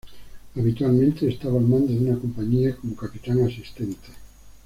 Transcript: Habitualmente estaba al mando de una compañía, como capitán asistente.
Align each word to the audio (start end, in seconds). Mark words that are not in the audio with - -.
Habitualmente 0.55 1.29
estaba 1.29 1.59
al 1.59 1.65
mando 1.67 1.93
de 1.93 1.99
una 1.99 2.17
compañía, 2.17 2.75
como 2.75 2.95
capitán 2.95 3.39
asistente. 3.45 4.07